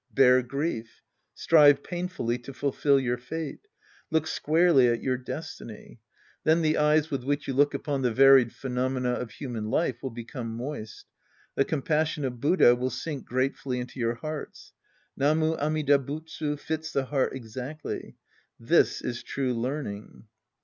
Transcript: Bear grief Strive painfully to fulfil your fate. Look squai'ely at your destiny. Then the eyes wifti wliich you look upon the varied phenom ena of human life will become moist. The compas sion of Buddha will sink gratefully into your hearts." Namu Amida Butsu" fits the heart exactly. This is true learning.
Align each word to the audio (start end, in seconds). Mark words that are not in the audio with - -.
Bear 0.15 0.41
grief 0.41 1.03
Strive 1.35 1.83
painfully 1.83 2.39
to 2.39 2.55
fulfil 2.55 2.99
your 2.99 3.19
fate. 3.19 3.67
Look 4.09 4.25
squai'ely 4.25 4.91
at 4.91 5.03
your 5.03 5.15
destiny. 5.15 5.99
Then 6.43 6.63
the 6.63 6.75
eyes 6.75 7.09
wifti 7.09 7.23
wliich 7.23 7.45
you 7.45 7.53
look 7.53 7.75
upon 7.75 8.01
the 8.01 8.11
varied 8.11 8.49
phenom 8.49 8.97
ena 8.97 9.11
of 9.11 9.29
human 9.29 9.65
life 9.69 10.01
will 10.01 10.09
become 10.09 10.57
moist. 10.57 11.05
The 11.53 11.65
compas 11.65 12.07
sion 12.07 12.25
of 12.25 12.41
Buddha 12.41 12.73
will 12.75 12.89
sink 12.89 13.25
gratefully 13.25 13.79
into 13.79 13.99
your 13.99 14.15
hearts." 14.15 14.73
Namu 15.17 15.53
Amida 15.57 15.99
Butsu" 15.99 16.55
fits 16.57 16.91
the 16.91 17.05
heart 17.05 17.35
exactly. 17.35 18.15
This 18.59 19.01
is 19.03 19.21
true 19.21 19.53
learning. 19.53 20.23